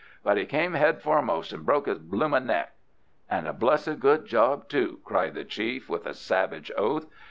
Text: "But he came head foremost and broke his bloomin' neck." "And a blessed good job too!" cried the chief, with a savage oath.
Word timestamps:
"But 0.23 0.35
he 0.37 0.47
came 0.47 0.73
head 0.73 0.99
foremost 0.99 1.53
and 1.53 1.63
broke 1.63 1.85
his 1.85 1.99
bloomin' 1.99 2.47
neck." 2.47 2.73
"And 3.29 3.47
a 3.47 3.53
blessed 3.53 3.99
good 3.99 4.25
job 4.25 4.67
too!" 4.67 4.99
cried 5.05 5.35
the 5.35 5.45
chief, 5.45 5.91
with 5.91 6.07
a 6.07 6.15
savage 6.15 6.71
oath. 6.75 7.05